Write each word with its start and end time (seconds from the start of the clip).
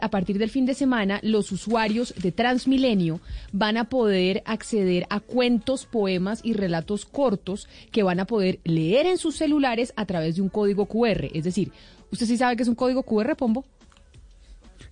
a 0.00 0.08
partir 0.10 0.38
del 0.38 0.48
fin 0.48 0.64
de 0.64 0.72
semana, 0.72 1.20
los 1.22 1.52
usuarios 1.52 2.14
de 2.16 2.32
Transmilenio 2.32 3.20
van 3.52 3.76
a 3.76 3.84
poder 3.84 4.42
acceder 4.46 5.06
a 5.10 5.20
cuentos, 5.20 5.84
poemas 5.84 6.40
y 6.42 6.54
relatos 6.54 7.04
cortos 7.04 7.68
que 7.92 8.02
van 8.02 8.18
a 8.18 8.24
poder 8.24 8.58
leer 8.64 9.04
en 9.04 9.18
sus 9.18 9.36
celulares 9.36 9.92
a 9.96 10.06
través 10.06 10.36
de 10.36 10.42
un 10.42 10.48
código 10.48 10.86
QR. 10.86 11.26
Es 11.34 11.44
decir, 11.44 11.72
¿usted 12.10 12.24
sí 12.24 12.38
sabe 12.38 12.56
que 12.56 12.62
es 12.62 12.68
un 12.70 12.74
código 12.74 13.02
QR, 13.02 13.36
Pombo? 13.36 13.66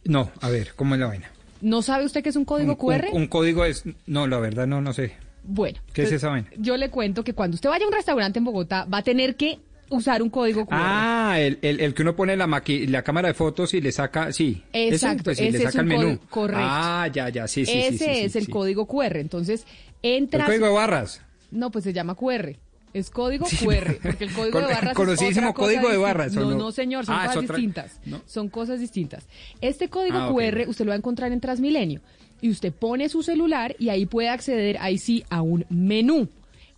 No, 0.04 0.30
a 0.42 0.50
ver, 0.50 0.74
¿cómo 0.76 0.94
es 0.94 1.00
la 1.00 1.06
vaina? 1.06 1.32
¿No 1.62 1.80
sabe 1.80 2.04
usted 2.04 2.22
qué 2.22 2.28
es 2.28 2.36
un 2.36 2.44
código 2.44 2.76
QR? 2.76 3.06
Un, 3.12 3.26
código 3.26 3.64
es... 3.64 3.84
No, 4.06 4.26
la 4.26 4.38
verdad 4.38 4.66
no, 4.66 4.82
no 4.82 4.92
sé. 4.92 5.14
Bueno. 5.44 5.78
¿Qué 5.94 6.02
es 6.02 6.12
esa 6.12 6.28
vaina? 6.28 6.50
Yo 6.58 6.76
le 6.76 6.90
cuento 6.90 7.24
que 7.24 7.32
cuando 7.32 7.54
usted 7.54 7.70
vaya 7.70 7.86
a 7.86 7.88
un 7.88 7.94
restaurante 7.94 8.38
en 8.38 8.44
Bogotá 8.44 8.84
va 8.84 8.98
a 8.98 9.02
tener 9.02 9.36
que 9.36 9.60
usar 9.94 10.22
un 10.22 10.30
código 10.30 10.66
QR. 10.66 10.74
Ah, 10.74 11.36
el, 11.38 11.58
el, 11.62 11.94
que 11.94 12.02
uno 12.02 12.14
pone 12.14 12.36
la, 12.36 12.46
la 12.46 13.02
cámara 13.02 13.28
de 13.28 13.34
fotos 13.34 13.74
y 13.74 13.80
le 13.80 13.92
saca, 13.92 14.32
sí. 14.32 14.62
Exacto, 14.72 15.30
ese, 15.30 15.50
le 15.50 15.60
saca 15.60 15.80
el 15.80 15.86
menú. 15.86 16.18
Correcto. 16.28 16.62
Ah, 16.64 17.08
ya, 17.12 17.28
ya, 17.28 17.48
sí, 17.48 17.64
sí. 17.66 17.72
Ese 17.72 17.98
sí, 17.98 18.20
es 18.20 18.36
el 18.36 18.48
código 18.48 18.86
QR. 18.86 19.16
Entonces, 19.16 19.66
entra. 20.02 20.40
¿El 20.40 20.46
código 20.46 20.66
de 20.66 20.72
barras? 20.72 21.20
No, 21.50 21.70
pues 21.70 21.84
se 21.84 21.92
llama 21.92 22.14
QR. 22.14 22.56
Es 22.94 23.10
código 23.10 23.44
QR, 23.46 23.96
porque 24.00 24.22
el 24.22 24.32
código 24.32 24.60
de 24.60 24.66
barras 24.66 24.94
Conocidísimo 24.94 25.48
es 25.48 25.54
código 25.54 25.88
de 25.90 25.96
barras. 25.96 26.32
No, 26.32 26.54
no, 26.54 26.70
señor, 26.70 27.04
son 27.04 27.16
ah, 27.16 27.26
cosas 27.26 27.42
distintas. 27.42 28.00
Son 28.24 28.48
cosas 28.48 28.78
distintas. 28.78 29.24
Este 29.60 29.88
código 29.88 30.18
ah, 30.18 30.32
QR 30.32 30.68
usted 30.68 30.84
lo 30.84 30.90
va 30.90 30.94
a 30.94 30.98
encontrar 30.98 31.32
en 31.32 31.40
Transmilenio 31.40 32.00
y 32.40 32.50
usted 32.50 32.72
pone 32.72 33.08
su 33.08 33.24
celular 33.24 33.74
y 33.80 33.88
ahí 33.88 34.06
puede 34.06 34.28
acceder, 34.28 34.76
ahí 34.78 34.98
sí, 34.98 35.24
a 35.28 35.42
un 35.42 35.66
menú. 35.70 36.28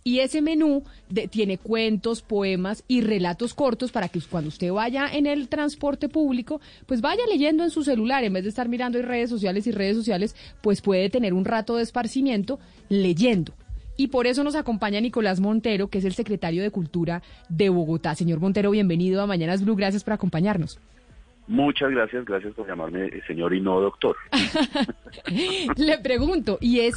Y 0.07 0.21
ese 0.21 0.41
menú 0.41 0.83
tiene 1.31 1.57
cuentos, 1.57 2.21
poemas 2.21 2.85
y 2.87 3.01
relatos 3.01 3.53
cortos 3.53 3.91
para 3.91 4.07
que 4.07 4.21
cuando 4.21 4.47
usted 4.47 4.71
vaya 4.71 5.09
en 5.11 5.25
el 5.25 5.49
transporte 5.49 6.07
público, 6.07 6.61
pues 6.85 7.01
vaya 7.01 7.23
leyendo 7.29 7.65
en 7.65 7.71
su 7.71 7.83
celular, 7.83 8.23
en 8.23 8.31
vez 8.31 8.43
de 8.43 8.49
estar 8.49 8.69
mirando 8.69 9.01
redes 9.01 9.29
sociales 9.29 9.67
y 9.67 9.71
redes 9.73 9.97
sociales, 9.97 10.33
pues 10.61 10.79
puede 10.79 11.09
tener 11.09 11.33
un 11.33 11.43
rato 11.43 11.75
de 11.75 11.83
esparcimiento 11.83 12.57
leyendo. 12.87 13.53
Y 13.97 14.07
por 14.07 14.27
eso 14.27 14.45
nos 14.45 14.55
acompaña 14.55 15.01
Nicolás 15.01 15.41
Montero, 15.41 15.89
que 15.89 15.97
es 15.97 16.05
el 16.05 16.13
secretario 16.13 16.63
de 16.63 16.71
Cultura 16.71 17.21
de 17.49 17.67
Bogotá. 17.67 18.15
Señor 18.15 18.39
Montero, 18.39 18.71
bienvenido 18.71 19.21
a 19.21 19.27
Mañanas 19.27 19.61
Blue. 19.61 19.75
Gracias 19.75 20.05
por 20.05 20.13
acompañarnos. 20.13 20.79
Muchas 21.47 21.91
gracias, 21.91 22.25
gracias 22.25 22.53
por 22.53 22.67
llamarme 22.67 23.05
eh, 23.05 23.21
señor 23.25 23.53
y 23.53 23.61
no 23.61 23.79
doctor. 23.79 24.17
Le 25.77 25.97
pregunto, 25.99 26.57
y 26.59 26.81
es, 26.81 26.95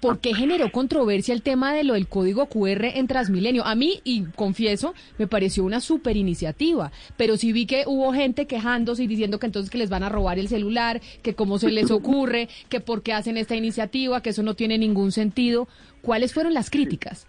¿por 0.00 0.18
qué 0.18 0.34
generó 0.34 0.72
controversia 0.72 1.32
el 1.32 1.42
tema 1.42 1.72
de 1.72 1.84
lo 1.84 1.94
del 1.94 2.08
código 2.08 2.46
QR 2.46 2.84
en 2.84 3.06
Transmilenio? 3.06 3.64
A 3.64 3.76
mí, 3.76 4.00
y 4.02 4.24
confieso, 4.24 4.92
me 5.18 5.28
pareció 5.28 5.62
una 5.62 5.80
super 5.80 6.16
iniciativa, 6.16 6.90
pero 7.16 7.36
sí 7.36 7.52
vi 7.52 7.66
que 7.66 7.84
hubo 7.86 8.12
gente 8.12 8.48
quejándose 8.48 9.04
y 9.04 9.06
diciendo 9.06 9.38
que 9.38 9.46
entonces 9.46 9.70
que 9.70 9.78
les 9.78 9.90
van 9.90 10.02
a 10.02 10.08
robar 10.08 10.40
el 10.40 10.48
celular, 10.48 11.00
que 11.22 11.34
cómo 11.34 11.58
se 11.58 11.70
les 11.70 11.92
ocurre, 11.92 12.48
que 12.68 12.80
por 12.80 13.04
qué 13.04 13.12
hacen 13.12 13.36
esta 13.36 13.54
iniciativa, 13.54 14.20
que 14.20 14.30
eso 14.30 14.42
no 14.42 14.54
tiene 14.54 14.78
ningún 14.78 15.12
sentido. 15.12 15.68
¿Cuáles 16.02 16.34
fueron 16.34 16.54
las 16.54 16.70
críticas? 16.70 17.28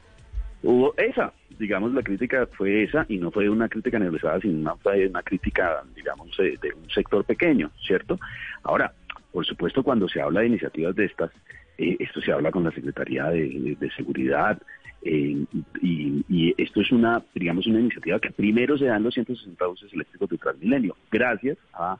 Hubo 0.64 0.96
esa, 0.98 1.34
digamos, 1.58 1.94
la 1.94 2.04
crítica 2.04 2.48
fue 2.58 2.84
esa 2.84 3.06
y 3.10 3.18
no 3.18 3.32
fue 3.32 3.50
una 3.50 3.70
crítica 3.70 3.98
generalizada, 3.98 4.40
sino 4.40 4.58
una, 4.60 4.76
una 5.10 5.24
crítica, 5.24 5.84
digamos, 5.96 6.36
de, 6.38 6.74
un 6.74 6.90
sector 6.90 7.24
pequeño, 7.26 7.72
¿cierto? 7.86 8.20
Ahora, 8.64 8.94
por 9.32 9.46
supuesto, 9.46 9.84
cuando 9.84 10.08
se 10.08 10.22
habla 10.22 10.42
de 10.42 10.48
iniciativas 10.48 10.96
de 10.96 11.06
estas, 11.06 11.32
eh, 11.78 11.98
esto 12.00 12.22
se 12.22 12.32
habla 12.32 12.52
con 12.52 12.64
la 12.64 12.72
Secretaría 12.72 13.26
de, 13.26 13.92
Seguridad 13.96 14.60
eh, 15.04 15.46
y, 15.82 16.54
esto 16.58 16.82
es 16.82 16.92
una, 16.92 17.22
digamos, 17.36 17.68
una 17.68 17.80
iniciativa 17.80 18.20
que 18.20 18.32
primero 18.32 18.78
se 18.78 18.86
dan 18.86 19.04
los 19.04 19.14
160 19.14 19.66
buses 19.68 19.94
eléctricos 19.94 20.30
de 20.30 20.38
Transmilenio, 20.38 20.96
gracias 21.12 21.58
a 21.74 21.98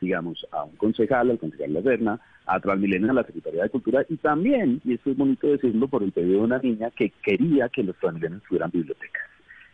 digamos, 0.00 0.46
a 0.52 0.64
un 0.64 0.76
concejal, 0.76 1.30
al 1.30 1.38
concejal 1.38 1.72
Laverna, 1.72 2.20
a 2.46 2.60
Transmilenio, 2.60 3.10
a 3.10 3.14
la 3.14 3.24
Secretaría 3.24 3.64
de 3.64 3.70
Cultura 3.70 4.04
y 4.08 4.16
también, 4.16 4.80
y 4.84 4.94
esto 4.94 5.10
es 5.10 5.16
bonito 5.16 5.48
decirlo, 5.48 5.88
por 5.88 6.02
el 6.02 6.12
pedido 6.12 6.38
de 6.38 6.44
una 6.44 6.58
niña 6.58 6.90
que 6.90 7.10
quería 7.22 7.68
que 7.68 7.82
los 7.82 7.96
Transmilenios 7.96 8.42
tuvieran 8.44 8.70
bibliotecas. 8.70 9.22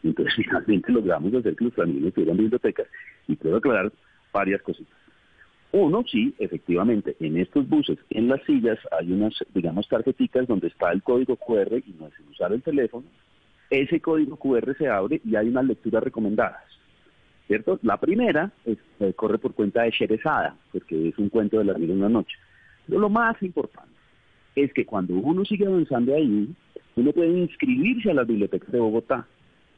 Entonces 0.03 0.35
finalmente 0.37 0.93
logramos 0.93 1.35
hacer 1.35 1.57
que 1.57 1.65
los 1.65 1.75
Transmilenios 1.75 2.15
tuvieran 2.15 2.37
bibliotecas 2.37 2.87
y 3.29 3.37
puedo 3.37 3.57
aclarar 3.57 3.93
varias 4.33 4.63
cositas. 4.63 4.97
Uno, 5.73 6.05
sí, 6.07 6.35
efectivamente, 6.39 7.17
en 7.19 7.39
estos 7.39 7.67
buses, 7.67 7.99
en 8.11 8.29
las 8.29 8.43
sillas, 8.45 8.79
hay 8.91 9.11
unas, 9.11 9.35
digamos, 9.55 9.89
tarjeticas 9.89 10.47
donde 10.47 10.67
está 10.67 10.93
el 10.93 11.03
código 11.03 11.37
QR 11.37 11.79
y 11.79 11.95
no 11.99 12.09
es 12.09 12.15
usar 12.31 12.53
el 12.53 12.63
teléfono. 12.63 13.07
Ese 13.71 13.99
código 14.01 14.37
QR 14.37 14.77
se 14.77 14.89
abre 14.89 15.23
y 15.25 15.35
hay 15.35 15.49
unas 15.49 15.65
lecturas 15.65 16.03
recomendadas. 16.05 16.72
¿Cierto? 17.53 17.79
La 17.83 17.99
primera 17.99 18.51
es, 18.65 18.79
eh, 19.01 19.13
corre 19.13 19.37
por 19.37 19.53
cuenta 19.53 19.83
de 19.83 19.91
Sherezada, 19.91 20.57
porque 20.73 21.09
es 21.09 21.19
un 21.19 21.29
cuento 21.29 21.59
de 21.59 21.65
la 21.65 21.75
de 21.75 21.93
una 21.93 22.09
noche. 22.09 22.35
Pero 22.87 22.99
lo 22.99 23.11
más 23.11 23.43
importante 23.43 23.93
es 24.57 24.73
que 24.73 24.87
cuando 24.87 25.13
uno 25.15 25.45
sigue 25.45 25.67
avanzando 25.67 26.15
ahí, 26.15 26.49
uno 26.97 27.13
puede 27.13 27.29
inscribirse 27.29 28.11
a 28.11 28.15
las 28.15 28.27
bibliotecas 28.27 28.73
de 28.73 28.81
Bogotá, 28.81 29.27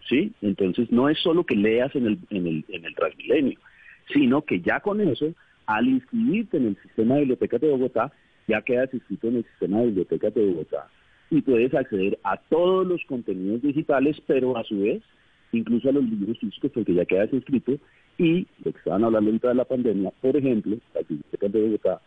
¿sí? 0.09 0.33
Entonces 0.41 0.89
no 0.93 1.09
es 1.09 1.19
solo 1.19 1.45
que 1.45 1.57
leas 1.57 1.93
en 1.97 2.07
el, 2.07 2.19
en 2.31 2.47
el, 2.47 2.65
en 2.69 2.85
el 2.85 2.95
Transmilenio, 2.95 3.59
sino 4.13 4.43
que 4.43 4.61
ya 4.61 4.79
con 4.79 5.01
eso, 5.01 5.33
al 5.67 5.89
inscribirte 5.89 6.59
en 6.59 6.69
el 6.69 6.77
sistema 6.81 7.15
de 7.15 7.21
bibliotecas 7.23 7.61
de 7.61 7.71
Bogotá, 7.71 8.13
ya 8.47 8.63
quedas 8.63 8.95
inscrito 8.95 9.27
en 9.27 9.39
el 9.39 9.45
sistema 9.47 9.81
de 9.81 9.87
bibliotecas 9.87 10.33
de 10.33 10.47
Bogotá 10.47 10.87
y 11.29 11.43
puedes 11.43 11.75
acceder 11.75 12.21
a 12.23 12.37
todos 12.37 12.87
los 12.87 13.05
contenidos 13.07 13.63
digitales, 13.63 14.23
pero 14.29 14.57
a 14.57 14.63
su 14.63 14.79
vez 14.79 15.03
incluso 15.57 15.89
a 15.89 15.93
los 15.93 16.05
libros 16.05 16.39
físicos, 16.39 16.71
porque 16.73 16.95
ya 16.95 17.05
queda 17.05 17.25
escrito, 17.25 17.73
y 18.19 18.47
lo 18.65 18.73
que 18.73 18.79
estaban 18.79 19.05
hablando 19.05 19.31
ahorita 19.31 19.49
de 19.49 19.55
la 19.55 19.65
pandemia, 19.65 20.11
por 20.21 20.37
ejemplo, 20.37 20.77
las 20.95 21.09
bibliotecas 21.09 21.53
de 21.53 21.63
Bogotá, 21.63 22.01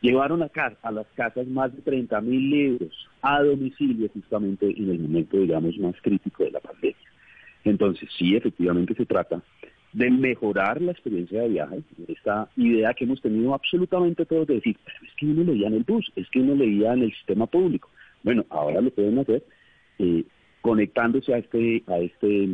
llevaron 0.00 0.42
a, 0.42 0.48
casa, 0.48 0.76
a 0.82 0.92
las 0.92 1.06
casas 1.14 1.46
más 1.46 1.74
de 1.74 1.82
30 1.82 2.20
mil 2.20 2.50
libros 2.50 3.08
a 3.22 3.42
domicilio 3.42 4.08
justamente 4.12 4.66
en 4.66 4.90
el 4.90 4.98
momento, 4.98 5.38
digamos, 5.38 5.78
más 5.78 5.94
crítico 6.02 6.44
de 6.44 6.50
la 6.50 6.60
pandemia. 6.60 6.96
Entonces, 7.64 8.08
sí, 8.18 8.36
efectivamente 8.36 8.94
se 8.94 9.06
trata 9.06 9.42
de 9.94 10.10
mejorar 10.10 10.82
la 10.82 10.90
experiencia 10.90 11.42
de 11.42 11.48
viaje, 11.50 11.82
esta 12.08 12.48
idea 12.56 12.92
que 12.94 13.04
hemos 13.04 13.22
tenido 13.22 13.54
absolutamente 13.54 14.26
todos 14.26 14.46
de 14.48 14.54
decir, 14.54 14.76
es 15.02 15.14
que 15.16 15.26
uno 15.26 15.44
leía 15.44 15.68
en 15.68 15.74
el 15.74 15.84
bus, 15.84 16.12
es 16.16 16.28
que 16.30 16.40
uno 16.40 16.56
leía 16.56 16.92
en 16.92 17.04
el 17.04 17.12
sistema 17.12 17.46
público. 17.46 17.88
Bueno, 18.24 18.44
ahora 18.50 18.80
lo 18.80 18.90
pueden 18.90 19.20
hacer 19.20 19.44
eh, 20.00 20.24
conectándose 20.74 21.32
a 21.32 21.38
este, 21.38 21.84
a 21.86 21.98
este, 21.98 22.48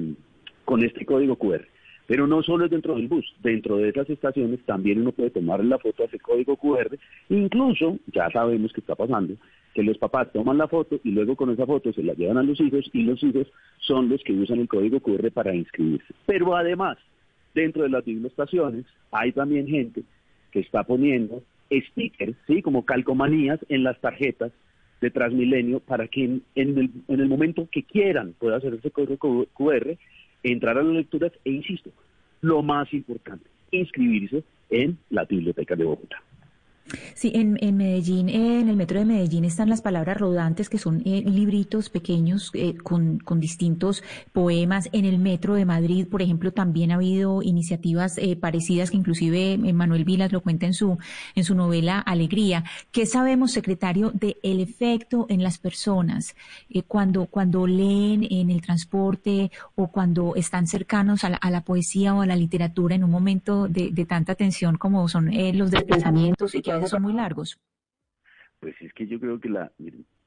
con 0.66 0.84
este 0.84 1.06
código 1.06 1.36
QR. 1.36 1.66
Pero 2.06 2.26
no 2.26 2.42
solo 2.42 2.66
es 2.66 2.70
dentro 2.70 2.94
del 2.94 3.08
bus, 3.08 3.24
dentro 3.42 3.78
de 3.78 3.88
esas 3.88 4.10
estaciones 4.10 4.60
también 4.66 5.00
uno 5.00 5.12
puede 5.12 5.30
tomar 5.30 5.64
la 5.64 5.78
foto 5.78 6.02
a 6.02 6.06
ese 6.06 6.18
código 6.18 6.54
QR. 6.56 6.98
Incluso, 7.30 7.98
ya 8.12 8.28
sabemos 8.30 8.74
que 8.74 8.80
está 8.80 8.94
pasando, 8.94 9.36
que 9.72 9.82
los 9.82 9.96
papás 9.96 10.30
toman 10.32 10.58
la 10.58 10.68
foto 10.68 11.00
y 11.02 11.12
luego 11.12 11.34
con 11.34 11.48
esa 11.48 11.64
foto 11.64 11.94
se 11.94 12.02
la 12.02 12.12
llevan 12.12 12.36
a 12.36 12.42
los 12.42 12.60
hijos 12.60 12.90
y 12.92 13.04
los 13.04 13.22
hijos 13.22 13.46
son 13.78 14.10
los 14.10 14.22
que 14.22 14.34
usan 14.34 14.60
el 14.60 14.68
código 14.68 15.00
QR 15.00 15.30
para 15.30 15.54
inscribirse. 15.54 16.12
Pero 16.26 16.54
además, 16.54 16.98
dentro 17.54 17.84
de 17.84 17.88
las 17.88 18.06
estaciones 18.06 18.84
hay 19.12 19.32
también 19.32 19.66
gente 19.66 20.02
que 20.50 20.60
está 20.60 20.82
poniendo 20.82 21.42
stickers, 21.72 22.36
¿sí? 22.46 22.60
como 22.60 22.84
calcomanías 22.84 23.60
en 23.70 23.82
las 23.82 23.98
tarjetas 24.00 24.52
de 25.00 25.10
Transmilenio 25.10 25.80
para 25.80 26.08
que 26.08 26.24
en, 26.24 26.42
el, 26.54 26.90
en 27.08 27.20
el 27.20 27.28
momento 27.28 27.68
que 27.70 27.82
quieran 27.82 28.34
pueda 28.38 28.56
hacer 28.56 28.74
ese 28.74 28.90
código 28.90 29.46
QR, 29.54 29.96
entrar 30.42 30.78
a 30.78 30.82
las 30.82 30.94
lecturas 30.94 31.32
e 31.44 31.50
insisto, 31.50 31.90
lo 32.40 32.62
más 32.62 32.92
importante, 32.92 33.46
inscribirse 33.70 34.42
en 34.70 34.98
la 35.10 35.24
biblioteca 35.24 35.76
de 35.76 35.84
Bogotá. 35.84 36.22
Sí, 37.20 37.32
en, 37.34 37.58
en, 37.60 37.76
Medellín, 37.76 38.30
en 38.30 38.70
el 38.70 38.76
metro 38.76 38.98
de 38.98 39.04
Medellín 39.04 39.44
están 39.44 39.68
las 39.68 39.82
palabras 39.82 40.16
rodantes, 40.16 40.70
que 40.70 40.78
son 40.78 41.02
eh, 41.04 41.22
libritos 41.26 41.90
pequeños 41.90 42.50
eh, 42.54 42.78
con, 42.78 43.18
con, 43.18 43.40
distintos 43.40 44.02
poemas. 44.32 44.88
En 44.92 45.04
el 45.04 45.18
metro 45.18 45.52
de 45.52 45.66
Madrid, 45.66 46.06
por 46.08 46.22
ejemplo, 46.22 46.50
también 46.50 46.92
ha 46.92 46.94
habido 46.94 47.42
iniciativas 47.42 48.16
eh, 48.16 48.36
parecidas 48.36 48.90
que 48.90 48.96
inclusive 48.96 49.58
Manuel 49.58 50.06
Vilas 50.06 50.32
lo 50.32 50.40
cuenta 50.40 50.64
en 50.64 50.72
su, 50.72 50.96
en 51.34 51.44
su 51.44 51.54
novela 51.54 51.98
Alegría. 51.98 52.64
¿Qué 52.90 53.04
sabemos, 53.04 53.52
secretario, 53.52 54.12
del 54.14 54.38
el 54.42 54.60
efecto 54.60 55.26
en 55.28 55.42
las 55.42 55.58
personas 55.58 56.34
cuando, 56.86 57.26
cuando 57.26 57.66
leen 57.66 58.26
en 58.30 58.48
el 58.48 58.62
transporte 58.62 59.50
o 59.74 59.88
cuando 59.88 60.36
están 60.36 60.66
cercanos 60.66 61.24
a 61.24 61.28
la, 61.28 61.36
a 61.36 61.64
poesía 61.64 62.14
o 62.14 62.22
a 62.22 62.26
la 62.26 62.36
literatura 62.36 62.94
en 62.94 63.04
un 63.04 63.10
momento 63.10 63.68
de, 63.68 63.90
de 63.90 64.06
tanta 64.06 64.34
tensión 64.34 64.78
como 64.78 65.06
son 65.08 65.30
los 65.52 65.70
desplazamientos 65.70 66.54
y 66.54 66.62
que 66.62 66.88
son 66.88 67.02
muy 67.02 67.09
largos. 67.14 67.58
Pues 68.60 68.74
es 68.80 68.92
que 68.92 69.06
yo 69.06 69.18
creo 69.18 69.40
que 69.40 69.48
la, 69.48 69.72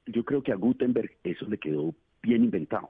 yo 0.05 0.25
creo 0.25 0.43
que 0.43 0.51
a 0.51 0.55
Gutenberg 0.55 1.11
eso 1.23 1.47
le 1.47 1.57
quedó 1.57 1.95
bien 2.21 2.43
inventado, 2.43 2.89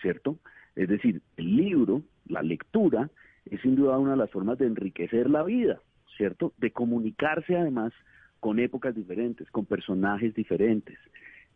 ¿cierto? 0.00 0.38
Es 0.74 0.88
decir, 0.88 1.22
el 1.36 1.56
libro, 1.56 2.02
la 2.26 2.42
lectura, 2.42 3.10
es 3.46 3.60
sin 3.62 3.76
duda 3.76 3.98
una 3.98 4.12
de 4.12 4.18
las 4.18 4.30
formas 4.30 4.58
de 4.58 4.66
enriquecer 4.66 5.30
la 5.30 5.42
vida, 5.42 5.80
¿cierto? 6.16 6.52
De 6.58 6.72
comunicarse 6.72 7.56
además 7.56 7.92
con 8.40 8.58
épocas 8.58 8.94
diferentes, 8.94 9.50
con 9.50 9.64
personajes 9.64 10.34
diferentes. 10.34 10.98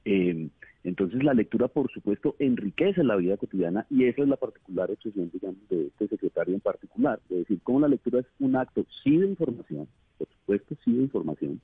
Eh, 0.04 0.48
entonces 0.82 1.22
la 1.22 1.34
lectura, 1.34 1.68
por 1.68 1.90
supuesto, 1.90 2.36
enriquece 2.38 3.04
la 3.04 3.16
vida 3.16 3.36
cotidiana 3.36 3.86
y 3.90 4.04
esa 4.04 4.22
es 4.22 4.28
la 4.28 4.36
particular 4.36 4.90
obsesión, 4.90 5.30
digamos, 5.30 5.68
de 5.68 5.88
este 5.88 6.08
secretario 6.08 6.54
en 6.54 6.60
particular, 6.60 7.20
de 7.28 7.38
decir 7.38 7.60
cómo 7.62 7.80
la 7.80 7.88
lectura 7.88 8.20
es 8.20 8.26
un 8.38 8.56
acto 8.56 8.86
sí 9.02 9.18
de 9.18 9.26
información, 9.26 9.86
de 10.58 11.02
información, 11.02 11.60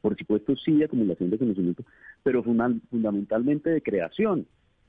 por 0.00 0.16
supuesto 0.16 0.56
sí 0.56 0.72
de 0.76 0.84
acumulación 0.84 1.30
de 1.30 1.38
conocimiento, 1.38 1.84
pero 2.22 2.42
fundamentalmente 2.42 3.70
de 3.70 3.82
creación. 3.82 4.46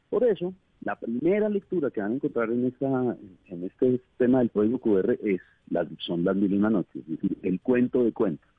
Por 0.09 0.23
eso, 0.23 0.53
la 0.81 0.95
primera 0.95 1.47
lectura 1.49 1.89
que 1.91 2.01
van 2.01 2.11
a 2.11 2.15
encontrar 2.15 2.49
en, 2.49 2.65
esta, 2.65 3.15
en 3.47 3.63
este 3.63 4.01
tema 4.17 4.39
del 4.39 4.51
código 4.51 4.79
QR 4.79 5.17
es 5.23 5.41
las, 5.69 5.87
son 5.99 6.23
las 6.23 6.35
mil 6.35 6.51
y 6.51 6.57
una 6.57 6.69
noches, 6.69 7.03
es 7.03 7.07
decir, 7.07 7.37
el 7.43 7.59
cuento 7.61 8.03
de 8.03 8.11
cuentos, 8.11 8.49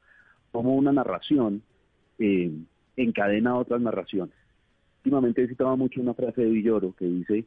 como 0.51 0.75
una 0.75 0.93
narración 0.93 1.63
eh, 2.19 2.53
encadena 2.97 3.57
otras 3.57 3.81
narraciones. 3.81 4.35
Últimamente 5.05 5.43
he 5.43 5.49
citado 5.49 5.77
mucho 5.77 6.01
una 6.01 6.15
frase 6.15 6.43
de 6.43 6.51
Villoro 6.51 6.95
que 6.95 7.07
dice 7.07 7.45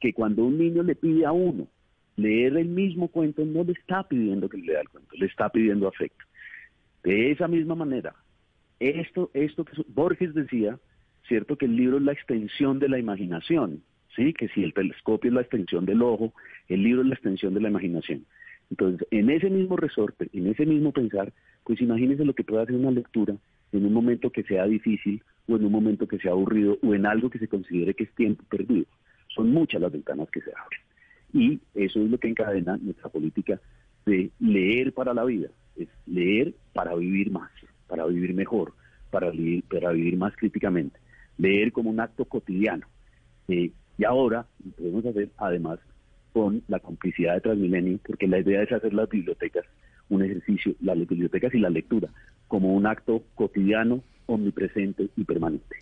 que 0.00 0.12
cuando 0.12 0.44
un 0.44 0.58
niño 0.58 0.82
le 0.82 0.96
pide 0.96 1.24
a 1.24 1.32
uno 1.32 1.68
leer 2.16 2.56
el 2.56 2.68
mismo 2.68 3.08
cuento, 3.08 3.44
no 3.44 3.64
le 3.64 3.72
está 3.72 4.02
pidiendo 4.02 4.48
que 4.48 4.58
le 4.58 4.66
lea 4.66 4.80
el 4.80 4.88
cuento, 4.88 5.14
le 5.16 5.26
está 5.26 5.48
pidiendo 5.48 5.88
afecto. 5.88 6.24
De 7.02 7.30
esa 7.30 7.48
misma 7.48 7.74
manera, 7.74 8.14
esto, 8.78 9.30
esto 9.34 9.64
que 9.64 9.72
Borges 9.88 10.34
decía, 10.34 10.78
cierto 11.26 11.56
que 11.56 11.66
el 11.66 11.76
libro 11.76 11.98
es 11.98 12.02
la 12.02 12.12
extensión 12.12 12.78
de 12.78 12.88
la 12.88 12.98
imaginación, 12.98 13.82
sí, 14.14 14.32
que 14.32 14.48
si 14.48 14.62
el 14.62 14.74
telescopio 14.74 15.30
es 15.30 15.34
la 15.34 15.40
extensión 15.40 15.84
del 15.84 16.02
ojo, 16.02 16.32
el 16.68 16.82
libro 16.82 17.02
es 17.02 17.08
la 17.08 17.14
extensión 17.14 17.54
de 17.54 17.60
la 17.60 17.68
imaginación. 17.68 18.24
Entonces, 18.70 19.06
en 19.10 19.30
ese 19.30 19.50
mismo 19.50 19.76
resorte, 19.76 20.28
en 20.32 20.46
ese 20.46 20.64
mismo 20.64 20.92
pensar, 20.92 21.32
pues 21.64 21.80
imagínense 21.80 22.24
lo 22.24 22.34
que 22.34 22.44
puede 22.44 22.62
hacer 22.62 22.76
una 22.76 22.90
lectura 22.90 23.36
en 23.72 23.86
un 23.86 23.92
momento 23.92 24.30
que 24.30 24.42
sea 24.44 24.66
difícil 24.66 25.22
o 25.48 25.56
en 25.56 25.64
un 25.64 25.72
momento 25.72 26.06
que 26.06 26.18
sea 26.18 26.32
aburrido 26.32 26.78
o 26.82 26.94
en 26.94 27.06
algo 27.06 27.30
que 27.30 27.38
se 27.38 27.48
considere 27.48 27.94
que 27.94 28.04
es 28.04 28.14
tiempo 28.14 28.44
perdido. 28.48 28.86
Son 29.28 29.50
muchas 29.50 29.80
las 29.80 29.92
ventanas 29.92 30.30
que 30.30 30.40
se 30.40 30.50
abren. 30.50 30.80
Y 31.32 31.60
eso 31.74 32.00
es 32.00 32.10
lo 32.10 32.18
que 32.18 32.28
encadena 32.28 32.76
nuestra 32.76 33.08
política 33.08 33.60
de 34.04 34.30
leer 34.40 34.92
para 34.92 35.14
la 35.14 35.24
vida, 35.24 35.48
es 35.76 35.88
leer 36.06 36.54
para 36.72 36.94
vivir 36.94 37.30
más, 37.30 37.50
para 37.88 38.06
vivir 38.06 38.34
mejor, 38.34 38.72
para 39.10 39.30
vivir, 39.30 39.64
para 39.64 39.92
vivir 39.92 40.16
más 40.16 40.34
críticamente, 40.36 40.98
leer 41.38 41.72
como 41.72 41.90
un 41.90 42.00
acto 42.00 42.24
cotidiano. 42.24 42.86
Eh, 43.48 43.70
y 43.98 44.04
ahora 44.04 44.46
podemos 44.76 45.04
hacer 45.06 45.30
además 45.36 45.78
con 46.32 46.62
la 46.68 46.78
complicidad 46.78 47.34
de 47.34 47.40
Transmilenio, 47.42 47.98
porque 48.06 48.26
la 48.26 48.38
idea 48.38 48.62
es 48.62 48.72
hacer 48.72 48.94
las 48.94 49.08
bibliotecas 49.08 49.66
un 50.12 50.22
ejercicio, 50.22 50.74
las 50.80 50.98
bibliotecas 50.98 51.54
y 51.54 51.58
la 51.58 51.70
lectura, 51.70 52.08
como 52.48 52.74
un 52.74 52.86
acto 52.86 53.22
cotidiano 53.34 54.02
omnipresente 54.34 55.08
y 55.16 55.24
permanente. 55.24 55.76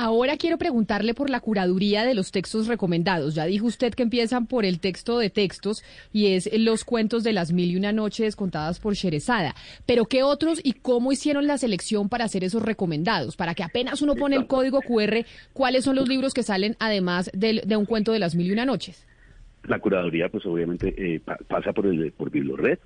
Ahora 0.00 0.36
quiero 0.36 0.58
preguntarle 0.58 1.12
por 1.12 1.28
la 1.28 1.40
curaduría 1.40 2.04
de 2.04 2.14
los 2.14 2.30
textos 2.30 2.68
recomendados. 2.68 3.34
Ya 3.34 3.46
dijo 3.46 3.66
usted 3.66 3.92
que 3.94 4.04
empiezan 4.04 4.46
por 4.46 4.64
el 4.64 4.78
texto 4.78 5.18
de 5.18 5.28
textos 5.28 5.82
y 6.12 6.34
es 6.34 6.48
los 6.56 6.84
cuentos 6.84 7.24
de 7.24 7.32
las 7.32 7.52
mil 7.52 7.72
y 7.72 7.76
una 7.76 7.90
noches 7.90 8.36
contadas 8.36 8.78
por 8.78 8.94
Sherezada. 8.94 9.56
Pero 9.86 10.04
¿qué 10.04 10.22
otros 10.22 10.60
y 10.62 10.74
cómo 10.74 11.10
hicieron 11.10 11.48
la 11.48 11.58
selección 11.58 12.08
para 12.08 12.26
hacer 12.26 12.44
esos 12.44 12.62
recomendados? 12.62 13.34
Para 13.34 13.54
que 13.54 13.64
apenas 13.64 14.00
uno 14.00 14.14
pone 14.14 14.36
el 14.36 14.46
código 14.46 14.80
QR, 14.82 15.24
¿cuáles 15.52 15.84
son 15.84 15.96
los 15.96 16.08
libros 16.08 16.32
que 16.32 16.44
salen 16.44 16.76
además 16.78 17.28
de, 17.34 17.76
un 17.76 17.84
cuento 17.84 18.12
de 18.12 18.20
las 18.20 18.36
mil 18.36 18.46
y 18.46 18.52
una 18.52 18.64
noches? 18.64 19.04
La 19.64 19.80
curaduría, 19.80 20.28
pues 20.28 20.46
obviamente 20.46 20.94
eh, 20.96 21.20
pasa 21.48 21.72
por 21.72 21.86
el 21.86 22.12
por 22.12 22.30
Biblored, 22.30 22.78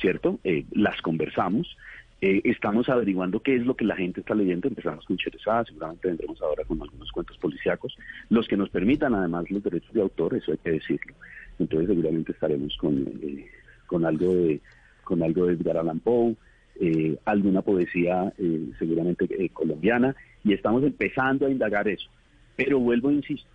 ¿cierto? 0.00 0.40
Eh, 0.42 0.64
las 0.72 1.00
conversamos 1.00 1.76
eh, 2.22 2.42
estamos 2.44 2.88
averiguando 2.88 3.40
qué 3.40 3.56
es 3.56 3.64
lo 3.64 3.74
que 3.74 3.84
la 3.84 3.96
gente 3.96 4.20
está 4.20 4.34
leyendo. 4.34 4.68
Empezamos 4.68 5.06
con 5.06 5.16
Cherezada, 5.16 5.64
seguramente 5.64 6.08
vendremos 6.08 6.40
ahora 6.42 6.64
con 6.64 6.80
algunos 6.82 7.10
cuentos 7.12 7.38
policíacos, 7.38 7.96
los 8.28 8.46
que 8.46 8.56
nos 8.56 8.68
permitan 8.68 9.14
además 9.14 9.50
los 9.50 9.62
derechos 9.62 9.92
de 9.92 10.02
autor, 10.02 10.34
eso 10.34 10.52
hay 10.52 10.58
que 10.58 10.72
decirlo. 10.72 11.14
Entonces 11.58 11.88
seguramente 11.88 12.32
estaremos 12.32 12.76
con, 12.76 13.06
eh, 13.22 13.46
con 13.86 14.04
algo 14.04 14.34
de 14.34 14.60
con 15.04 15.22
algo 15.24 15.46
de 15.46 15.54
Edgar 15.54 15.78
Allan 15.78 15.98
Poe, 15.98 16.36
eh, 16.78 17.16
alguna 17.24 17.62
poesía 17.62 18.32
seguramente 18.78 19.26
colombiana, 19.52 20.14
y 20.44 20.52
estamos 20.52 20.84
empezando 20.84 21.46
a 21.46 21.50
indagar 21.50 21.88
eso. 21.88 22.08
Pero 22.54 22.78
vuelvo 22.78 23.08
a 23.08 23.12
insisto, 23.12 23.48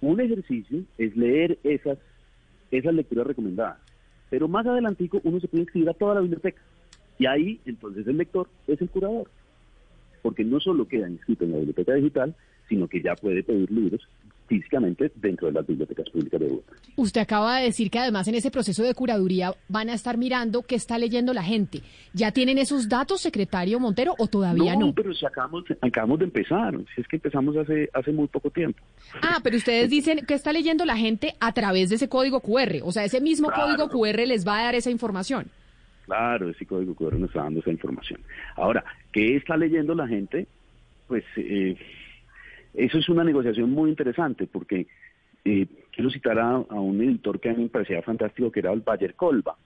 un 0.00 0.18
ejercicio 0.20 0.84
es 0.96 1.14
leer 1.14 1.58
esas, 1.64 1.98
esas 2.70 2.94
lecturas 2.94 3.26
recomendadas, 3.26 3.78
pero 4.30 4.48
más 4.48 4.66
adelantico 4.66 5.20
uno 5.24 5.38
se 5.38 5.48
puede 5.48 5.64
inscribir 5.64 5.90
a 5.90 5.94
toda 5.94 6.14
la 6.14 6.20
biblioteca. 6.20 6.62
Y 7.18 7.26
ahí 7.26 7.60
entonces 7.66 8.06
el 8.06 8.18
lector 8.18 8.48
es 8.66 8.80
el 8.80 8.90
curador, 8.90 9.30
porque 10.22 10.44
no 10.44 10.60
solo 10.60 10.86
queda 10.86 11.08
inscrito 11.08 11.44
en 11.44 11.52
la 11.52 11.58
biblioteca 11.58 11.94
digital, 11.94 12.34
sino 12.68 12.88
que 12.88 13.00
ya 13.00 13.14
puede 13.14 13.42
pedir 13.42 13.70
libros 13.70 14.06
físicamente 14.46 15.10
dentro 15.16 15.48
de 15.48 15.54
las 15.54 15.66
bibliotecas 15.66 16.08
públicas 16.10 16.40
de 16.40 16.48
Bogotá. 16.48 16.72
Usted 16.96 17.20
acaba 17.20 17.58
de 17.58 17.64
decir 17.64 17.90
que 17.90 17.98
además 17.98 18.28
en 18.28 18.36
ese 18.36 18.50
proceso 18.50 18.82
de 18.82 18.94
curaduría 18.94 19.52
van 19.68 19.90
a 19.90 19.94
estar 19.94 20.16
mirando 20.16 20.62
qué 20.62 20.76
está 20.76 20.98
leyendo 20.98 21.34
la 21.34 21.42
gente. 21.42 21.82
¿Ya 22.12 22.30
tienen 22.30 22.58
esos 22.58 22.88
datos, 22.88 23.20
secretario 23.20 23.80
Montero, 23.80 24.14
o 24.18 24.28
todavía 24.28 24.74
no? 24.74 24.86
No, 24.86 24.92
pero 24.94 25.12
si 25.14 25.26
acabamos, 25.26 25.64
acabamos 25.80 26.18
de 26.20 26.24
empezar, 26.26 26.74
si 26.94 27.00
es 27.00 27.08
que 27.08 27.16
empezamos 27.16 27.56
hace, 27.56 27.90
hace 27.92 28.12
muy 28.12 28.28
poco 28.28 28.50
tiempo. 28.50 28.80
Ah, 29.22 29.40
pero 29.42 29.56
ustedes 29.56 29.90
dicen 29.90 30.24
que 30.26 30.34
está 30.34 30.52
leyendo 30.52 30.84
la 30.84 30.96
gente 30.96 31.34
a 31.40 31.52
través 31.52 31.90
de 31.90 31.96
ese 31.96 32.08
código 32.08 32.40
QR, 32.40 32.82
o 32.82 32.92
sea, 32.92 33.04
ese 33.04 33.20
mismo 33.20 33.50
código 33.50 33.88
QR 33.88 34.26
les 34.26 34.46
va 34.46 34.60
a 34.60 34.64
dar 34.64 34.74
esa 34.74 34.90
información. 34.90 35.50
Claro, 36.06 36.48
ese 36.48 36.64
código 36.66 36.94
QR 36.94 37.18
nos 37.18 37.30
está 37.30 37.42
dando 37.42 37.60
esa 37.60 37.70
información. 37.70 38.20
Ahora, 38.54 38.84
¿qué 39.12 39.36
está 39.36 39.56
leyendo 39.56 39.94
la 39.94 40.06
gente? 40.06 40.46
Pues 41.08 41.24
eh, 41.36 41.76
eso 42.74 42.98
es 42.98 43.08
una 43.08 43.24
negociación 43.24 43.70
muy 43.70 43.90
interesante 43.90 44.46
porque 44.46 44.86
eh, 45.44 45.66
quiero 45.90 46.10
citar 46.10 46.38
a, 46.38 46.58
un 46.58 47.00
editor 47.02 47.40
que 47.40 47.50
a 47.50 47.54
mí 47.54 47.64
me 47.64 47.68
parecía 47.68 48.02
fantástico, 48.02 48.52
que 48.52 48.60
era 48.60 48.72
el 48.72 48.80
Bayer 48.80 49.14
Colba, 49.14 49.56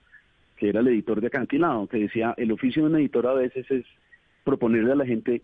que 0.57 0.69
era 0.69 0.79
el 0.79 0.87
editor 0.87 1.21
de 1.21 1.27
Acantilado, 1.27 1.87
que 1.87 1.97
decía, 1.97 2.33
el 2.37 2.51
oficio 2.51 2.83
de 2.83 2.89
un 2.89 2.95
editor 2.97 3.27
a 3.27 3.33
veces 3.33 3.69
es 3.69 3.85
proponerle 4.43 4.93
a 4.93 4.95
la 4.95 5.05
gente 5.05 5.43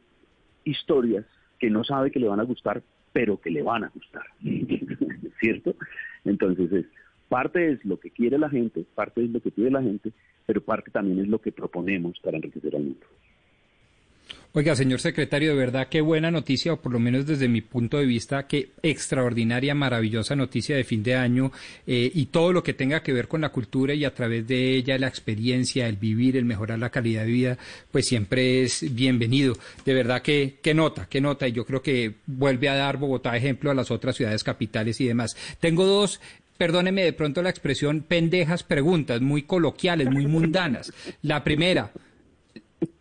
historias 0.63 1.25
que 1.59 1.69
no 1.69 1.83
sabe 1.83 2.11
que 2.11 2.19
le 2.19 2.27
van 2.27 2.39
a 2.39 2.44
gustar, 2.44 2.81
pero 3.13 3.39
que 3.39 3.51
le 3.51 3.61
van 3.61 3.83
a 3.83 3.89
gustar, 3.89 4.23
¿cierto? 5.39 5.75
Entonces, 6.25 6.71
es, 6.71 6.85
parte 7.29 7.71
es 7.71 7.85
lo 7.85 7.99
que 7.99 8.11
quiere 8.11 8.38
la 8.38 8.49
gente, 8.49 8.85
parte 8.95 9.23
es 9.23 9.29
lo 9.29 9.41
que 9.41 9.51
pide 9.51 9.71
la 9.71 9.81
gente, 9.81 10.11
pero 10.47 10.61
parte 10.61 10.89
también 10.89 11.19
es 11.19 11.27
lo 11.27 11.39
que 11.39 11.51
proponemos 11.51 12.17
para 12.23 12.38
enriquecer 12.38 12.75
al 12.75 12.83
mundo. 12.83 13.05
Oiga, 14.53 14.75
señor 14.75 15.01
secretario, 15.01 15.51
de 15.51 15.57
verdad 15.57 15.88
qué 15.88 16.01
buena 16.01 16.31
noticia, 16.31 16.73
o 16.73 16.81
por 16.81 16.91
lo 16.91 16.99
menos 16.99 17.27
desde 17.27 17.47
mi 17.47 17.61
punto 17.61 17.97
de 17.97 18.05
vista, 18.05 18.47
qué 18.47 18.71
extraordinaria, 18.81 19.75
maravillosa 19.75 20.35
noticia 20.35 20.75
de 20.75 20.83
fin 20.83 21.03
de 21.03 21.15
año 21.15 21.51
eh, 21.85 22.09
y 22.11 22.27
todo 22.27 22.53
lo 22.53 22.63
que 22.63 22.73
tenga 22.73 23.03
que 23.03 23.13
ver 23.13 23.27
con 23.27 23.41
la 23.41 23.49
cultura 23.49 23.94
y 23.94 24.03
a 24.03 24.15
través 24.15 24.47
de 24.47 24.75
ella 24.77 24.97
la 24.97 25.09
experiencia, 25.09 25.88
el 25.88 25.97
vivir, 25.97 26.38
el 26.38 26.45
mejorar 26.45 26.79
la 26.79 26.89
calidad 26.89 27.25
de 27.25 27.31
vida, 27.31 27.57
pues 27.91 28.07
siempre 28.07 28.63
es 28.63 28.95
bienvenido. 28.95 29.54
De 29.85 29.94
verdad 29.94 30.23
que 30.23 30.56
qué 30.63 30.73
nota, 30.73 31.07
qué 31.07 31.21
nota, 31.21 31.47
y 31.47 31.51
yo 31.51 31.63
creo 31.66 31.83
que 31.83 32.16
vuelve 32.25 32.69
a 32.69 32.75
dar 32.75 32.97
Bogotá 32.97 33.37
ejemplo 33.37 33.69
a 33.69 33.75
las 33.75 33.92
otras 33.92 34.16
ciudades 34.16 34.44
capitales 34.44 34.99
y 35.01 35.07
demás. 35.07 35.35
Tengo 35.59 35.85
dos 35.85 36.19
perdóneme 36.57 37.04
de 37.04 37.14
pronto 37.14 37.42
la 37.42 37.49
expresión, 37.49 38.02
pendejas 38.02 38.64
preguntas, 38.64 39.21
muy 39.21 39.44
coloquiales, 39.44 40.09
muy 40.09 40.28
mundanas. 40.28 40.92
La 41.21 41.44
primera, 41.44 41.92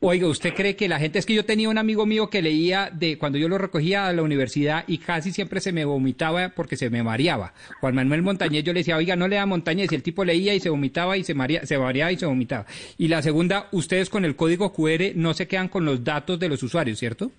Oiga, 0.00 0.26
¿usted 0.28 0.54
cree 0.54 0.74
que 0.74 0.88
la 0.88 0.98
gente, 0.98 1.18
es 1.18 1.26
que 1.26 1.34
yo 1.34 1.44
tenía 1.44 1.68
un 1.68 1.76
amigo 1.76 2.06
mío 2.06 2.30
que 2.30 2.40
leía 2.40 2.90
de 2.90 3.18
cuando 3.18 3.36
yo 3.38 3.48
lo 3.48 3.58
recogía 3.58 4.06
a 4.06 4.12
la 4.12 4.22
universidad 4.22 4.84
y 4.86 4.98
casi 4.98 5.32
siempre 5.32 5.60
se 5.60 5.72
me 5.72 5.84
vomitaba 5.84 6.50
porque 6.50 6.76
se 6.76 6.88
me 6.88 7.02
mareaba. 7.02 7.52
Juan 7.80 7.94
Manuel 7.94 8.22
Montañez 8.22 8.64
yo 8.64 8.72
le 8.72 8.80
decía, 8.80 8.96
oiga, 8.96 9.16
no 9.16 9.28
lea 9.28 9.44
Montañez, 9.44 9.92
y 9.92 9.94
el 9.94 10.02
tipo 10.02 10.24
leía 10.24 10.54
y 10.54 10.60
se 10.60 10.70
vomitaba 10.70 11.16
y 11.16 11.24
se, 11.24 11.34
se 11.64 11.78
mareaba 11.78 12.12
y 12.12 12.16
se 12.16 12.24
vomitaba. 12.24 12.66
Y 12.96 13.08
la 13.08 13.20
segunda, 13.20 13.68
ustedes 13.72 14.08
con 14.08 14.24
el 14.24 14.34
código 14.34 14.72
QR 14.72 15.14
no 15.14 15.34
se 15.34 15.46
quedan 15.46 15.68
con 15.68 15.84
los 15.84 16.02
datos 16.02 16.38
de 16.38 16.48
los 16.48 16.62
usuarios, 16.62 16.98
¿cierto? 16.98 17.30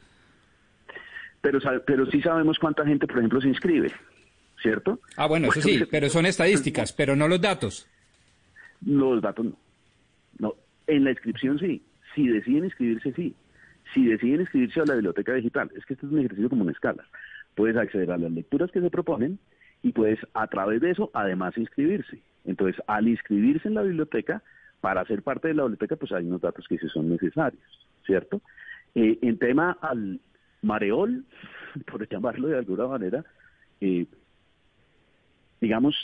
Pero, 1.41 1.59
pero 1.85 2.05
sí 2.07 2.21
sabemos 2.21 2.59
cuánta 2.59 2.85
gente, 2.85 3.07
por 3.07 3.17
ejemplo, 3.17 3.41
se 3.41 3.47
inscribe. 3.47 3.91
¿Cierto? 4.67 4.99
Ah, 5.15 5.27
bueno, 5.27 5.47
eso 5.47 5.61
sí, 5.61 5.83
pero 5.89 6.09
son 6.09 6.25
estadísticas, 6.25 6.91
pero 6.91 7.15
no 7.15 7.27
los 7.29 7.39
datos. 7.39 7.87
Los 8.85 9.21
datos 9.21 9.45
no. 9.45 9.57
no. 10.39 10.55
En 10.87 11.05
la 11.05 11.11
inscripción 11.11 11.57
sí. 11.57 11.81
Si 12.13 12.27
deciden 12.27 12.65
inscribirse, 12.65 13.13
sí. 13.13 13.33
Si 13.93 14.05
deciden 14.05 14.41
inscribirse 14.41 14.81
a 14.81 14.85
la 14.85 14.95
biblioteca 14.95 15.33
digital, 15.33 15.71
es 15.77 15.85
que 15.85 15.93
este 15.93 16.05
es 16.05 16.11
un 16.11 16.19
ejercicio 16.19 16.49
como 16.49 16.63
una 16.63 16.73
escala. 16.73 17.05
Puedes 17.55 17.77
acceder 17.77 18.11
a 18.11 18.17
las 18.17 18.31
lecturas 18.31 18.69
que 18.71 18.81
se 18.81 18.89
proponen 18.89 19.39
y 19.83 19.93
puedes 19.93 20.19
a 20.33 20.47
través 20.47 20.81
de 20.81 20.91
eso 20.91 21.11
además 21.13 21.57
inscribirse. 21.57 22.19
Entonces, 22.43 22.81
al 22.87 23.07
inscribirse 23.07 23.69
en 23.69 23.75
la 23.75 23.83
biblioteca, 23.83 24.43
para 24.81 25.05
ser 25.05 25.21
parte 25.23 25.47
de 25.47 25.53
la 25.53 25.63
biblioteca, 25.63 25.95
pues 25.95 26.11
hay 26.11 26.25
unos 26.25 26.41
datos 26.41 26.67
que 26.67 26.77
sí 26.77 26.87
son 26.89 27.09
necesarios, 27.09 27.63
¿cierto? 28.05 28.41
Eh, 28.95 29.17
en 29.21 29.37
tema 29.37 29.77
al 29.81 30.19
mareol, 30.61 31.23
por 31.89 32.07
llamarlo 32.09 32.49
de 32.49 32.57
alguna 32.57 32.87
manera, 32.87 33.23
eh, 33.79 34.05
digamos, 35.61 35.95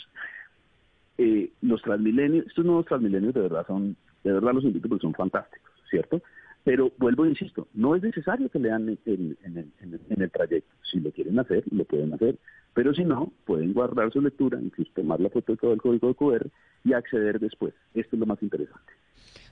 eh, 1.18 1.52
los 1.62 1.82
transmilenios, 1.82 2.48
estos 2.48 2.66
nuevos 2.66 2.86
transmilenios 2.86 3.34
de 3.34 3.42
verdad 3.42 3.66
son, 3.68 3.96
de 4.24 4.32
verdad 4.32 4.54
los 4.54 4.64
invito 4.64 4.90
porque 4.90 5.04
son 5.04 5.14
fantásticos, 5.14 5.72
¿cierto? 5.90 6.22
Pero 6.64 6.92
vuelvo 6.98 7.26
e 7.26 7.30
insisto, 7.30 7.68
no 7.74 7.96
es 7.96 8.04
necesario 8.04 8.50
que 8.50 8.60
lean 8.60 8.98
en, 9.06 9.38
en, 9.44 10.22
el 10.22 10.32
trayecto. 10.32 10.74
Si 10.90 11.00
lo 11.00 11.12
quieren 11.12 11.38
hacer, 11.38 11.64
lo 11.72 11.84
pueden 11.84 12.14
hacer. 12.14 12.38
Pero 12.74 12.94
si 12.94 13.04
no, 13.04 13.34
pueden 13.46 13.74
guardar 13.74 14.12
su 14.14 14.22
lectura, 14.22 14.60
incluso 14.62 14.90
tomar 14.96 15.20
la 15.20 15.30
foto 15.30 15.56
del 15.56 15.82
código 15.82 16.08
de 16.08 16.16
QR 16.16 16.48
y 16.86 16.94
acceder 16.94 17.40
después. 17.40 17.74
Esto 17.94 18.16
es 18.16 18.20
lo 18.20 18.26
más 18.26 18.42
interesante. 18.42 18.94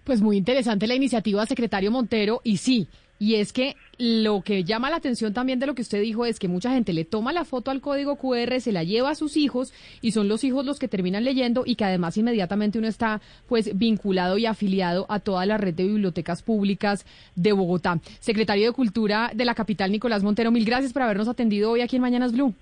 Pues 0.05 0.21
muy 0.21 0.37
interesante 0.37 0.87
la 0.87 0.95
iniciativa, 0.95 1.45
secretario 1.45 1.91
Montero, 1.91 2.39
y 2.43 2.57
sí, 2.57 2.87
y 3.19 3.35
es 3.35 3.53
que 3.53 3.75
lo 4.01 4.41
que 4.41 4.63
llama 4.63 4.89
la 4.89 4.95
atención 4.95 5.31
también 5.31 5.59
de 5.59 5.67
lo 5.67 5.75
que 5.75 5.83
usted 5.83 6.01
dijo 6.01 6.25
es 6.25 6.39
que 6.39 6.47
mucha 6.47 6.71
gente 6.71 6.91
le 6.91 7.05
toma 7.05 7.33
la 7.33 7.45
foto 7.45 7.69
al 7.69 7.81
código 7.81 8.15
QR, 8.15 8.59
se 8.59 8.71
la 8.71 8.83
lleva 8.83 9.11
a 9.11 9.15
sus 9.15 9.37
hijos 9.37 9.71
y 10.01 10.11
son 10.11 10.27
los 10.27 10.43
hijos 10.43 10.65
los 10.65 10.79
que 10.79 10.87
terminan 10.87 11.23
leyendo 11.23 11.61
y 11.67 11.75
que 11.75 11.85
además 11.85 12.17
inmediatamente 12.17 12.79
uno 12.79 12.87
está 12.87 13.21
pues 13.47 13.77
vinculado 13.77 14.39
y 14.39 14.47
afiliado 14.47 15.05
a 15.07 15.19
toda 15.19 15.45
la 15.45 15.59
red 15.59 15.75
de 15.75 15.83
bibliotecas 15.83 16.41
públicas 16.41 17.05
de 17.35 17.51
Bogotá. 17.51 17.99
Secretario 18.19 18.65
de 18.65 18.73
Cultura 18.73 19.29
de 19.35 19.45
la 19.45 19.53
capital, 19.53 19.91
Nicolás 19.91 20.23
Montero, 20.23 20.49
mil 20.49 20.65
gracias 20.65 20.93
por 20.93 21.03
habernos 21.03 21.27
atendido 21.27 21.69
hoy 21.69 21.81
aquí 21.81 21.97
en 21.97 22.01
Mañanas 22.01 22.33
Blue. 22.33 22.55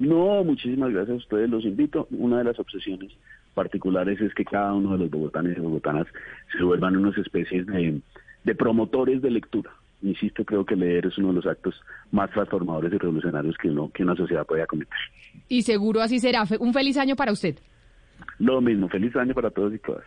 No, 0.00 0.42
muchísimas 0.42 0.92
gracias 0.92 1.14
a 1.14 1.18
ustedes. 1.18 1.48
Los 1.50 1.64
invito. 1.64 2.08
Una 2.10 2.38
de 2.38 2.44
las 2.44 2.58
obsesiones 2.58 3.12
particulares 3.54 4.20
es 4.20 4.34
que 4.34 4.44
cada 4.44 4.74
uno 4.74 4.92
de 4.92 4.98
los 4.98 5.10
bogotanes 5.10 5.56
y 5.56 5.60
bogotanas 5.60 6.08
se 6.56 6.64
vuelvan 6.64 6.96
unas 6.96 7.16
especies 7.16 7.64
de 7.66 8.00
de 8.44 8.54
promotores 8.54 9.20
de 9.20 9.30
lectura. 9.30 9.70
Insisto, 10.02 10.44
creo 10.44 10.64
que 10.64 10.76
leer 10.76 11.06
es 11.06 11.18
uno 11.18 11.28
de 11.28 11.34
los 11.34 11.46
actos 11.46 11.80
más 12.12 12.30
transformadores 12.30 12.92
y 12.92 12.98
revolucionarios 12.98 13.56
que, 13.56 13.68
uno, 13.68 13.90
que 13.92 14.04
una 14.04 14.14
sociedad 14.14 14.46
puede 14.46 14.66
cometer. 14.66 14.98
Y 15.48 15.62
seguro 15.62 16.00
así 16.00 16.20
será. 16.20 16.44
Un 16.60 16.72
feliz 16.72 16.96
año 16.96 17.16
para 17.16 17.32
usted. 17.32 17.56
Lo 18.38 18.60
mismo, 18.60 18.88
feliz 18.88 19.14
año 19.16 19.34
para 19.34 19.50
todos 19.50 19.74
y 19.74 19.78
todas. 19.78 20.04